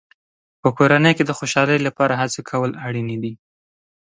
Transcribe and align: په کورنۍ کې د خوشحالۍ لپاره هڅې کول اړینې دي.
په 0.61 0.69
کورنۍ 0.77 1.11
کې 1.17 1.23
د 1.25 1.31
خوشحالۍ 1.39 1.79
لپاره 1.87 2.13
هڅې 2.21 2.41
کول 2.49 2.71
اړینې 2.87 3.17
دي. 3.23 3.33